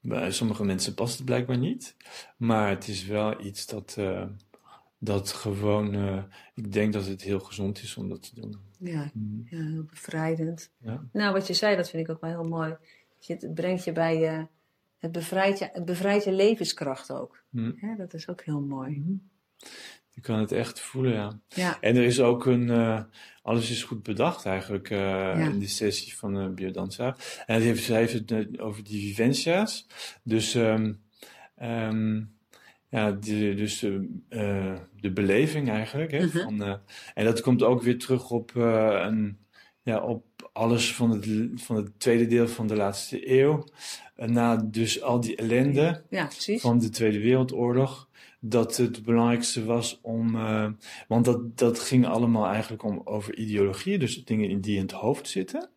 bij 0.00 0.32
sommige 0.32 0.64
mensen 0.64 0.94
past 0.94 1.16
het 1.16 1.24
blijkbaar 1.24 1.58
niet. 1.58 1.96
Maar 2.36 2.68
het 2.68 2.88
is 2.88 3.06
wel 3.06 3.44
iets 3.44 3.66
dat, 3.66 3.98
dat 4.98 5.32
gewoon, 5.32 5.94
ik 6.54 6.72
denk 6.72 6.92
dat 6.92 7.06
het 7.06 7.22
heel 7.22 7.40
gezond 7.40 7.82
is 7.82 7.96
om 7.96 8.08
dat 8.08 8.22
te 8.22 8.40
doen. 8.40 8.56
ja, 8.78 9.10
Mm. 9.14 9.46
ja, 9.50 9.64
heel 9.64 9.84
bevrijdend. 9.84 10.70
Ja. 10.78 11.04
Nou, 11.12 11.32
wat 11.32 11.46
je 11.46 11.54
zei, 11.54 11.76
dat 11.76 11.90
vind 11.90 12.02
ik 12.08 12.10
ook 12.14 12.20
wel 12.20 12.30
heel 12.30 12.48
mooi. 12.48 12.76
Het 13.26 13.54
brengt 13.54 13.84
je 13.84 13.92
bij 13.92 14.18
je, 14.18 14.46
het 15.02 15.12
bevrijdt 15.12 15.58
je, 15.58 15.68
het 15.72 15.84
bevrijdt 15.84 16.24
je 16.24 16.32
levenskracht 16.32 17.12
ook. 17.12 17.44
Mm. 17.50 17.94
Dat 17.96 18.14
is 18.14 18.28
ook 18.28 18.42
heel 18.42 18.60
mooi. 18.60 19.20
Je 20.10 20.20
kan 20.20 20.38
het 20.38 20.52
echt 20.52 20.80
voelen, 20.80 21.12
ja. 21.12 21.40
Ja, 21.48 21.80
En 21.80 21.96
er 21.96 22.02
is 22.02 22.20
ook 22.20 22.46
een, 22.46 22.68
uh, 22.68 23.02
alles 23.42 23.70
is 23.70 23.82
goed 23.82 24.02
bedacht 24.02 24.46
eigenlijk 24.46 24.90
uh, 24.90 25.38
in 25.38 25.58
die 25.58 25.68
sessie 25.68 26.16
van 26.16 26.36
uh, 26.36 26.48
Biodanza. 26.54 27.16
En 27.46 27.54
het 27.54 27.64
heeft, 27.64 27.84
zij 27.84 27.98
heeft 27.98 28.12
het 28.12 28.60
over 28.60 28.84
die 28.84 29.00
vivencia's. 29.06 29.86
Dus, 30.22 30.54
um, 30.54 31.02
um, 31.62 32.36
ja, 32.88 33.12
die, 33.12 33.54
dus 33.54 33.82
uh, 33.82 34.00
de 35.00 35.12
beleving 35.12 35.70
eigenlijk. 35.70 36.10
Hè, 36.10 36.26
Mhm. 36.26 36.38
van, 36.38 36.80
en 37.14 37.24
dat 37.24 37.40
komt 37.40 37.62
ook 37.62 37.82
weer 37.82 37.98
terug 37.98 38.30
op, 38.30 38.54
een, 38.54 39.38
ja, 39.82 40.00
op 40.00 40.24
alles 40.52 40.94
van 40.94 41.10
het, 41.10 41.26
van 41.54 41.76
het 41.76 42.00
tweede 42.00 42.26
deel 42.26 42.48
van 42.48 42.66
de 42.66 42.76
laatste 42.76 43.30
eeuw. 43.30 43.64
Na 44.16 44.56
dus 44.56 45.02
al 45.02 45.20
die 45.20 45.36
ellende 45.36 46.02
ja 46.10 46.26
precies. 46.26 46.60
van 46.60 46.78
de 46.78 46.88
Tweede 46.88 47.20
Wereldoorlog. 47.20 48.08
Dat 48.40 48.76
het 48.76 49.02
belangrijkste 49.02 49.64
was 49.64 49.98
om. 50.02 50.34
Uh, 50.36 50.68
want 51.08 51.24
dat, 51.24 51.58
dat 51.58 51.78
ging 51.80 52.06
allemaal 52.06 52.46
eigenlijk 52.46 52.82
om 52.82 53.00
over 53.04 53.36
ideologieën, 53.36 53.98
dus 53.98 54.24
dingen 54.24 54.60
die 54.60 54.76
in 54.76 54.82
het 54.82 54.92
hoofd 54.92 55.28
zitten. 55.28 55.68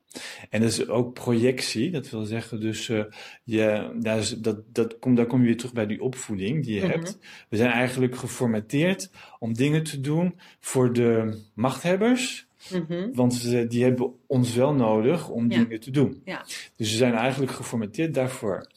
En 0.49 0.61
dat 0.61 0.69
is 0.69 0.87
ook 0.87 1.13
projectie, 1.13 1.91
dat 1.91 2.09
wil 2.09 2.25
zeggen, 2.25 2.59
dus 2.59 2.89
uh, 2.89 3.03
je, 3.43 3.95
daar, 3.99 4.17
is, 4.17 4.29
dat, 4.37 4.57
dat 4.73 4.99
kom, 4.99 5.15
daar 5.15 5.25
kom 5.25 5.39
je 5.39 5.45
weer 5.45 5.57
terug 5.57 5.73
bij 5.73 5.85
die 5.85 6.01
opvoeding 6.01 6.63
die 6.65 6.73
je 6.75 6.81
Mhm. 6.81 6.89
hebt. 6.89 7.17
We 7.49 7.57
zijn 7.57 7.71
eigenlijk 7.71 8.15
geformateerd 8.15 9.09
om 9.39 9.53
dingen 9.53 9.83
te 9.83 9.99
doen 10.01 10.39
voor 10.59 10.93
de 10.93 11.39
machthebbers, 11.53 12.47
Mhm. 12.73 13.13
want 13.13 13.33
ze, 13.33 13.67
die 13.67 13.83
hebben 13.83 14.13
ons 14.27 14.53
wel 14.55 14.73
nodig 14.73 15.29
om 15.29 15.51
Ja. 15.51 15.57
dingen 15.57 15.79
te 15.79 15.91
doen. 15.91 16.21
Ja. 16.25 16.45
Dus 16.75 16.89
ze 16.91 16.97
zijn 16.97 17.13
eigenlijk 17.13 17.51
geformateerd 17.51 18.13
daarvoor. 18.13 18.67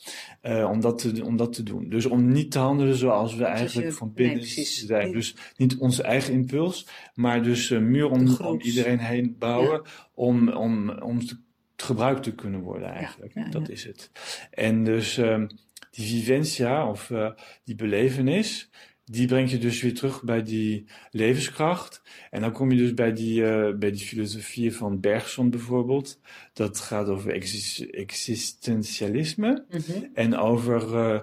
Uh, 0.42 0.68
om, 0.71 0.80
dat 0.80 0.99
te, 0.99 1.25
om 1.25 1.37
dat 1.37 1.52
te 1.52 1.62
doen. 1.62 1.88
Dus 1.88 2.07
om 2.07 2.28
niet 2.33 2.50
te 2.50 2.59
handelen 2.59 2.95
zoals 2.97 3.35
we 3.35 3.45
eigenlijk 3.45 3.87
je- 3.87 3.92
van 3.92 4.12
binnen 4.14 4.37
nee, 4.37 4.64
zijn. 4.64 5.12
Dus 5.12 5.37
niet 5.57 5.76
onze 5.78 6.02
eigen 6.02 6.33
impuls, 6.33 6.87
maar 7.14 7.42
dus 7.42 7.71
een 7.71 7.90
muur 7.90 8.09
om, 8.11 8.61
iedereen 8.61 8.99
heen 8.99 9.37
bouwen. 9.38 9.83
Om, 10.14 10.49
om, 10.49 10.90
om 10.90 11.26
te, 11.26 11.37
gebruikt 11.76 12.23
te 12.23 12.35
kunnen 12.35 12.61
worden 12.61 12.88
eigenlijk. 12.88 13.52
dat 13.52 13.68
is 13.68 13.85
het. 13.85 14.11
En 14.50 14.85
dus 14.85 15.16
um, 15.16 15.47
die 15.90 16.07
vivencia 16.07 16.90
of 16.90 17.11
uh, 17.11 17.30
die 17.64 17.75
belevenis, 17.75 18.71
die 19.11 19.27
brengt 19.27 19.50
je 19.50 19.59
dus 19.59 19.83
weer 19.83 19.95
terug 19.95 20.23
bij 20.23 20.43
die 20.43 20.85
levenskracht. 21.11 22.03
En 22.31 22.41
dan 22.41 22.53
kom 22.53 22.71
je 22.71 22.79
dus 22.79 22.95
bij 22.95 23.12
die, 23.12 23.41
uh, 23.41 23.75
bij 23.75 23.91
die 23.91 24.07
filosofieën 24.07 24.73
van 24.73 25.00
Bergson 25.00 25.50
bijvoorbeeld. 25.50 26.21
Dat 26.53 26.81
gaat 26.81 27.09
over 27.09 27.33
exist 27.33 27.81
existentialisme 27.81 29.65
Mhm. 29.71 30.05
en 30.15 30.37
over 30.37 30.95
uh, 30.95 31.21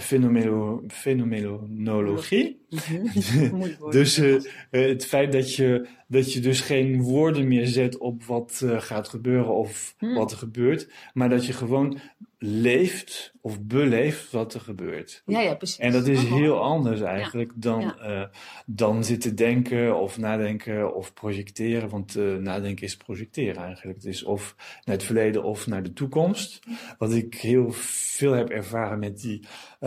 fenomeno 0.00 0.82
fenomenologie. 0.88 2.60
Mhm. 2.68 3.48
Woord. 3.48 3.92
Dus 3.98 4.18
uh, 4.18 4.42
het 4.70 5.06
feit 5.06 5.32
dat 5.32 5.54
je, 5.54 5.86
dat 6.12 6.32
je 6.32 6.40
dus 6.40 6.60
geen 6.60 7.02
woorden 7.02 7.48
meer 7.48 7.66
zet 7.66 7.98
op 7.98 8.24
wat 8.24 8.60
uh, 8.64 8.80
gaat 8.80 9.08
gebeuren 9.08 9.54
of 9.54 9.94
Hmm. 9.98 10.14
wat 10.14 10.30
er 10.32 10.36
gebeurt, 10.38 10.88
maar 11.12 11.28
dat 11.28 11.46
je 11.46 11.52
gewoon 11.52 11.98
leeft 12.38 13.32
of 13.40 13.60
beleeft 13.62 14.30
wat 14.30 14.54
er 14.54 14.60
gebeurt. 14.60 15.22
ja, 15.26 15.40
ja, 15.40 15.54
precies. 15.54 15.78
En 15.78 15.92
dat 15.92 16.06
is 16.06 16.24
Oh, 16.24 16.32
heel 16.32 16.60
anders 16.62 17.00
eigenlijk 17.00 17.52
dan, 17.54 17.80
Ja. 17.80 18.20
uh, 18.22 18.26
dan 18.66 19.04
zitten 19.04 19.34
denken 19.36 19.98
of 20.00 20.18
nadenken 20.18 20.94
of 20.94 21.12
projecteren. 21.14 21.88
Want 21.88 22.16
uh, 22.16 22.36
nadenken 22.36 22.84
is 22.86 22.96
projecteren 22.96 23.62
eigenlijk. 23.62 23.96
Het 23.96 24.06
is 24.06 24.22
of 24.24 24.54
naar 24.84 24.94
het 24.96 25.04
verleden 25.04 25.44
of 25.44 25.66
naar 25.66 25.82
de 25.82 25.92
toekomst. 25.92 26.60
Wat 26.98 27.12
ik 27.12 27.34
heel 27.34 27.70
veel 27.72 28.32
heb 28.32 28.48
ervaren 28.50 28.98
met 28.98 29.20
die 29.20 29.46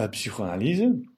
psychoanalyse. 0.09 1.13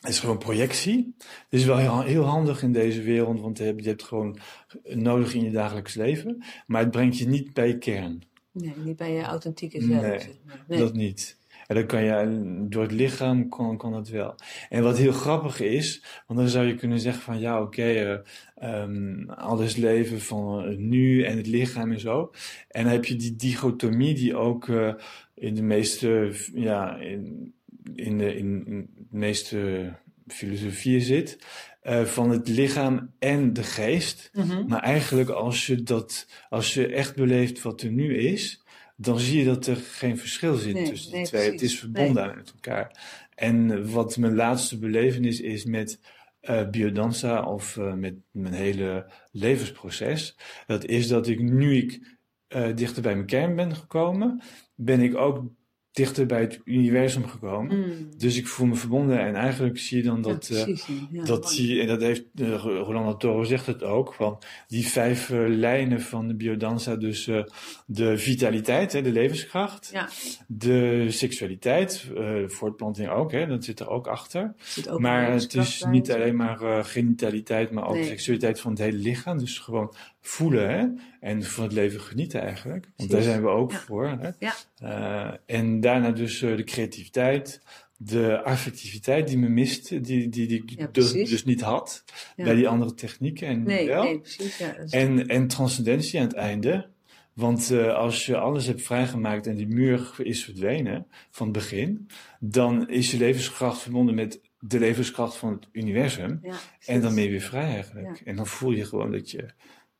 Het 0.00 0.10
is 0.10 0.20
gewoon 0.20 0.38
projectie. 0.38 1.14
Het 1.18 1.60
is 1.60 1.64
wel 1.64 1.76
heel, 1.76 2.02
heel 2.02 2.24
handig 2.24 2.62
in 2.62 2.72
deze 2.72 3.02
wereld, 3.02 3.40
want 3.40 3.58
je 3.58 3.64
hebt, 3.64 3.82
je 3.82 3.88
hebt 3.88 4.04
gewoon 4.04 4.38
nodig 4.82 5.34
in 5.34 5.44
je 5.44 5.50
dagelijks 5.50 5.94
leven. 5.94 6.44
Maar 6.66 6.80
het 6.80 6.90
brengt 6.90 7.18
je 7.18 7.28
niet 7.28 7.52
bij 7.52 7.68
je 7.68 7.78
kern. 7.78 8.22
Nee, 8.52 8.74
niet 8.84 8.96
bij 8.96 9.12
je 9.12 9.22
authentieke 9.22 9.82
zelf. 9.82 10.28
Nee. 10.66 10.78
Dat 10.78 10.94
niet. 10.94 11.36
En 11.66 11.74
dan 11.74 11.86
kan 11.86 12.02
je, 12.02 12.66
door 12.68 12.82
het 12.82 12.92
lichaam 12.92 13.48
kan, 13.48 13.76
kan 13.76 13.92
dat 13.92 14.08
wel. 14.08 14.34
En 14.68 14.82
wat 14.82 14.98
heel 14.98 15.12
grappig 15.12 15.60
is, 15.60 16.04
want 16.26 16.38
dan 16.38 16.48
zou 16.48 16.66
je 16.66 16.74
kunnen 16.74 17.00
zeggen 17.00 17.22
van 17.22 17.40
ja, 17.40 17.60
oké, 17.60 17.80
okay, 17.80 18.20
uh, 18.62 18.82
um, 18.82 19.30
alles 19.30 19.76
leven 19.76 20.20
van 20.20 20.74
nu 20.88 21.22
en 21.22 21.36
het 21.36 21.46
lichaam 21.46 21.92
en 21.92 22.00
zo. 22.00 22.30
En 22.68 22.82
dan 22.82 22.92
heb 22.92 23.04
je 23.04 23.16
die 23.16 23.36
dichotomie 23.36 24.14
die 24.14 24.36
ook 24.36 24.66
uh, 24.66 24.94
in 25.34 25.54
de 25.54 25.62
meeste, 25.62 26.34
ja, 26.54 26.96
in, 26.96 27.54
in 27.94 28.18
de, 28.18 28.36
in, 28.36 28.64
de 28.64 29.16
meeste 29.18 29.92
filosofieën 30.26 31.00
zit. 31.00 31.38
Uh, 31.82 32.04
van 32.04 32.30
het 32.30 32.48
lichaam 32.48 33.12
en 33.18 33.52
de 33.52 33.62
geest. 33.62 34.30
Mhm. 34.32 34.66
Maar 34.66 34.82
eigenlijk 34.82 35.28
als 35.28 35.66
je 35.66 35.82
dat, 35.82 36.28
als 36.48 36.74
je 36.74 36.86
echt 36.86 37.16
beleeft 37.16 37.62
wat 37.62 37.82
er 37.82 37.90
nu 37.90 38.16
is, 38.16 38.62
dan 38.96 39.18
zie 39.18 39.38
je 39.38 39.44
dat 39.44 39.66
er 39.66 39.76
geen 39.76 40.18
verschil 40.18 40.54
zit 40.54 40.74
Nee, 40.74 40.88
tussen 40.88 41.12
nee, 41.12 41.24
twee. 41.24 41.40
precies. 41.40 41.60
Het 41.60 41.70
is 41.70 41.78
verbonden 41.78 42.36
met 42.36 42.52
elkaar. 42.52 42.90
En 43.34 43.90
wat 43.90 44.16
mijn 44.16 44.34
laatste 44.34 44.78
belevenis 44.78 45.40
is 45.40 45.64
met 45.64 46.00
uh, 46.42 46.68
biodanza 46.68 47.42
of 47.42 47.76
uh, 47.76 47.94
met 47.94 48.14
mijn 48.30 48.54
hele 48.54 49.10
levensproces, 49.32 50.38
dat 50.66 50.84
is 50.84 51.08
dat 51.08 51.26
ik 51.26 51.40
nu 51.40 51.76
ik 51.76 52.16
uh, 52.48 52.76
dichter 52.76 53.02
bij 53.02 53.14
mijn 53.14 53.26
kern 53.26 53.56
ben 53.56 53.76
gekomen, 53.76 54.42
ben 54.74 55.00
ik 55.00 55.16
ook 55.16 55.44
dichter 55.92 56.26
bij 56.26 56.40
het 56.40 56.60
universum 56.64 57.26
gekomen. 57.26 57.76
Mm. 57.76 58.18
Dus 58.18 58.36
ik 58.36 58.46
voel 58.46 58.66
me 58.66 58.74
verbonden 58.74 59.20
en 59.20 59.34
eigenlijk 59.34 59.78
zie 59.78 59.96
je 59.96 60.02
dan 60.02 60.22
dat, 60.22 60.46
ja, 60.46 60.56
eh, 60.56 60.62
precies, 60.64 60.86
ja. 61.10 61.24
dat 61.24 61.50
zie 61.52 61.74
je, 61.74 61.80
en 61.80 61.86
dat 61.86 62.00
heeft 62.00 62.24
uh, 62.34 62.54
Rolando 62.62 63.16
Toro 63.16 63.44
zegt 63.44 63.66
het 63.66 63.82
ook, 63.82 64.14
van 64.14 64.38
die 64.66 64.86
vijf 64.86 65.28
uh, 65.28 65.48
lijnen 65.48 66.00
van 66.00 66.28
de 66.28 66.34
biodanza, 66.34 66.96
dus 66.96 67.26
uh, 67.26 67.42
de 67.86 68.18
vitaliteit, 68.18 68.92
hè, 68.92 69.02
de 69.02 69.12
levenskracht, 69.12 69.90
Ja. 69.92 70.08
de 70.46 71.06
seksualiteit, 71.10 72.10
voortplanting 72.46 73.08
ook, 73.08 73.32
hè, 73.32 73.46
dat 73.46 73.64
zit 73.64 73.80
er 73.80 73.88
ook 73.88 74.06
achter. 74.06 74.54
Zit 74.58 74.88
ook 74.88 75.00
maar 75.00 75.32
het 75.32 75.54
is 75.54 75.84
niet 75.90 76.12
alleen 76.12 76.36
maar 76.36 76.84
genitaliteit, 76.84 77.70
maar 77.70 77.86
ook 77.88 77.94
Nee. 77.94 78.04
seksualiteit 78.04 78.60
van 78.60 78.70
het 78.70 78.80
hele 78.80 78.98
lichaam. 78.98 79.38
Dus 79.38 79.58
gewoon 79.58 79.94
voelen 80.28 80.70
hè, 80.70 80.86
en 81.20 81.42
van 81.42 81.64
het 81.64 81.72
leven 81.72 82.00
genieten 82.00 82.40
eigenlijk. 82.40 82.84
Want 82.84 82.94
Precies. 82.96 83.12
daar 83.12 83.22
zijn 83.22 83.42
we 83.42 83.48
ook 83.48 83.72
Ja. 83.72 83.78
voor. 83.78 84.08
Hè. 84.20 84.30
Ja. 84.38 84.54
Uh, 84.82 85.56
en 85.56 85.80
daarna 85.80 86.10
dus 86.10 86.42
uh, 86.42 86.56
de 86.56 86.64
creativiteit, 86.64 87.62
de 87.96 88.42
affectiviteit 88.42 89.28
die 89.28 89.38
me 89.38 89.48
miste, 89.48 90.00
die, 90.00 90.28
die, 90.28 90.46
die 90.46 90.62
Ja, 90.66 90.88
dus, 90.92 91.12
dus 91.12 91.44
niet 91.44 91.60
had 91.60 92.04
Ja. 92.36 92.44
bij 92.44 92.54
die 92.54 92.68
andere 92.68 92.94
technieken. 92.94 93.46
En 93.48 93.62
Nee, 93.62 93.86
wel. 93.86 94.02
nee, 94.02 94.18
precies. 94.20 94.58
Ja, 94.58 94.74
En, 94.90 95.26
en 95.26 95.46
transcendentie 95.46 96.20
aan 96.20 96.26
het 96.26 96.36
einde. 96.36 96.88
Want 97.32 97.70
uh, 97.70 97.94
als 97.94 98.26
je 98.26 98.36
alles 98.36 98.66
hebt 98.66 98.82
vrijgemaakt 98.82 99.46
en 99.46 99.56
die 99.56 99.68
muur 99.68 100.14
is 100.22 100.44
verdwenen 100.44 101.06
van 101.30 101.46
het 101.46 101.56
begin, 101.56 102.08
dan 102.40 102.88
is 102.88 103.10
je 103.10 103.16
levenskracht 103.18 103.80
verbonden 103.80 104.14
met 104.14 104.40
de 104.60 104.78
levenskracht 104.78 105.36
van 105.36 105.52
het 105.52 105.68
universum. 105.72 106.40
En 106.86 107.00
dan 107.00 107.14
ben 107.14 107.24
je 107.24 107.30
weer 107.30 107.40
vrij 107.40 107.64
eigenlijk. 107.74 108.20
En 108.24 108.36
dan 108.36 108.46
voel 108.46 108.70
je 108.72 108.84
gewoon 108.84 109.12
dat 109.12 109.30
je 109.30 109.48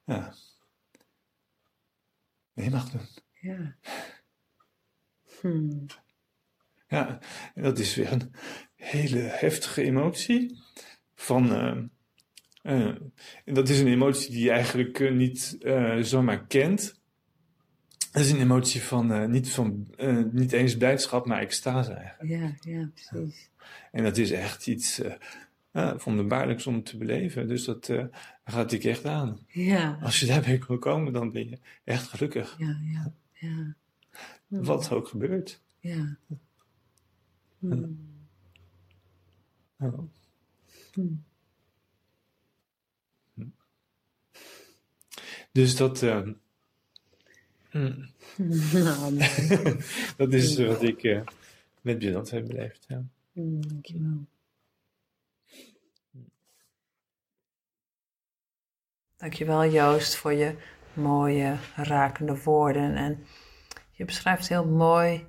ja, 0.09 0.35
mee 2.53 2.71
mag 2.71 2.91
doen. 2.91 3.07
Ja. 3.41 3.77
Hmm. 5.41 5.87
Ja, 6.88 7.19
dat 7.55 7.79
is 7.79 7.95
weer 7.95 8.12
een 8.12 8.35
hele 8.75 9.19
heftige 9.19 9.83
emotie. 9.83 10.59
Van, 11.15 11.50
en 12.62 13.12
dat 13.45 13.69
is 13.69 13.81
een 13.81 13.87
emotie 13.87 14.31
die 14.31 14.45
je 14.45 14.50
eigenlijk 14.50 15.00
eh, 15.00 15.12
niet 15.12 15.59
zomaar 16.00 16.47
kent. 16.47 17.00
Dat 18.12 18.23
is 18.23 18.31
een 18.31 18.41
emotie 18.41 18.83
van, 18.83 19.31
niet, 19.31 19.50
van 19.50 19.95
niet 20.33 20.53
eens 20.53 20.77
blijdschap, 20.77 21.27
maar 21.27 21.41
extase 21.41 21.93
eigenlijk. 21.93 22.31
Ja, 22.31 22.73
ja, 22.73 22.91
precies. 22.95 23.50
En 23.93 24.03
dat 24.03 24.17
is 24.17 24.31
echt 24.31 24.67
iets 24.67 25.00
eh 25.71 25.85
uh, 25.85 25.99
wonderbaarlijks 25.99 26.67
om 26.67 26.83
te 26.83 26.97
beleven. 26.97 27.49
Dus 27.49 27.65
dat 27.65 27.89
eh, 27.89 28.05
gaat 28.45 28.73
ik 28.73 28.85
echt 28.85 29.05
aan. 29.05 29.39
Ja, 29.47 29.99
Als 30.03 30.21
je 30.21 30.27
daarbij 30.27 30.59
kan 30.59 30.79
komen, 30.79 31.13
dan 31.13 31.33
ben 31.33 31.49
je 31.49 31.59
echt 31.85 32.09
gelukkig. 32.09 32.57
ja, 32.59 32.79
ja. 32.83 33.13
ja. 33.33 33.75
Wat 34.47 34.91
ook 34.91 35.09
gebeurt. 35.09 35.61
Ja. 35.81 36.17
Hmm. 37.59 37.99
Hmm. 40.93 41.25
Dus 45.53 45.77
dat, 45.77 46.03
eh, 46.03 46.29
mooi. 47.73 48.15
dat 50.17 50.33
is 50.33 50.57
eh, 50.57 50.67
wat 50.67 50.83
ik 50.83 51.03
eh, 51.03 51.21
met 51.81 51.99
Björn 51.99 52.27
heb 52.31 52.47
beleefd. 52.47 52.85
Ja. 52.89 53.05
Dankjewel. 53.33 54.27
Dankjewel 59.19 59.67
Joost 59.67 60.17
voor 60.17 60.33
je 60.33 60.57
mooie, 60.93 61.57
rakende 61.77 62.43
woorden. 62.43 62.97
En 62.97 63.27
je 63.91 64.05
beschrijft 64.05 64.49
heel 64.49 64.67
mooi 64.67 65.27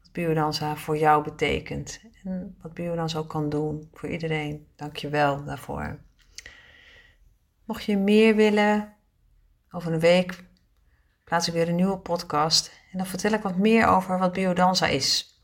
wat 0.00 0.12
biodanza 0.12 0.76
voor 0.76 0.98
jou 0.98 1.24
betekent. 1.24 2.00
En 2.24 2.56
wat 2.60 2.74
biodanza 2.74 3.18
ook 3.18 3.28
kan 3.28 3.48
doen 3.48 3.88
voor 3.92 4.08
iedereen. 4.08 4.66
Dankjewel 4.76 5.44
daarvoor. 5.44 5.98
Mocht 7.64 7.84
je 7.84 7.96
meer 7.96 8.36
willen, 8.36 8.94
over 9.70 9.92
een 9.92 10.00
week 10.00 10.44
plaats 11.24 11.48
ik 11.48 11.54
weer 11.54 11.68
een 11.68 11.74
nieuwe 11.74 11.98
podcast. 11.98 12.72
En 12.92 12.98
dan 12.98 13.06
vertel 13.06 13.32
ik 13.32 13.42
wat 13.42 13.56
meer 13.56 13.86
over 13.86 14.18
wat 14.18 14.32
biodanza 14.32 14.86
is. 14.86 15.40